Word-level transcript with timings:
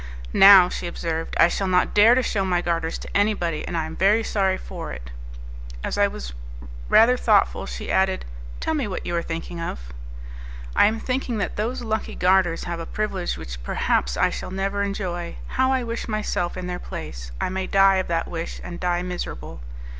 "Now," 0.33 0.67
she 0.67 0.87
observed, 0.87 1.35
"I 1.39 1.47
shall 1.47 1.67
not 1.67 1.93
dare 1.93 2.15
to 2.15 2.23
shew 2.23 2.43
my 2.43 2.63
garters 2.63 2.97
to 2.97 3.15
anybody, 3.15 3.63
and 3.67 3.77
I 3.77 3.85
am 3.85 3.95
very 3.95 4.23
sorry 4.23 4.57
for 4.57 4.91
it." 4.91 5.11
As 5.83 5.95
I 5.95 6.07
was 6.07 6.33
rather 6.89 7.17
thoughtful, 7.17 7.67
she 7.67 7.91
added, 7.91 8.25
"Tell 8.59 8.73
me 8.73 8.87
what 8.87 9.05
you 9.05 9.15
are 9.15 9.21
thinking 9.21 9.59
of?" 9.61 9.93
"I 10.75 10.87
am 10.87 10.99
thinking 10.99 11.37
that 11.37 11.55
those 11.55 11.83
lucky 11.83 12.15
garters 12.15 12.63
have 12.63 12.79
a 12.79 12.87
privilege 12.87 13.37
which 13.37 13.61
perhaps 13.61 14.17
I 14.17 14.31
shall 14.31 14.49
never 14.49 14.81
enjoy. 14.81 15.35
How 15.49 15.71
I 15.71 15.83
wish 15.83 16.07
myself 16.07 16.57
in 16.57 16.65
their 16.65 16.79
place: 16.79 17.29
I 17.39 17.49
may 17.49 17.67
die 17.67 17.97
of 17.97 18.07
that 18.07 18.27
wish, 18.27 18.59
and 18.63 18.79
die 18.79 19.03
miserable." 19.03 19.61